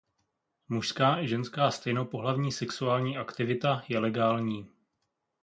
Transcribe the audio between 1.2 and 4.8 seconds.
ženská stejnopohlavní sexuální aktivita je legální.